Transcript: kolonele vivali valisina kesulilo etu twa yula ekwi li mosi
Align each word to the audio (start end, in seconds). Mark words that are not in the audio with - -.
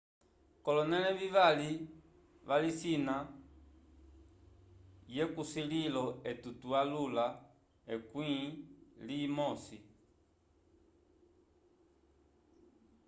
kolonele 0.65 1.09
vivali 1.19 1.71
valisina 2.49 3.15
kesulilo 5.13 6.05
etu 6.29 6.49
twa 6.61 6.81
yula 6.91 7.27
ekwi 7.93 8.31
li 9.05 9.19
mosi 9.37 9.77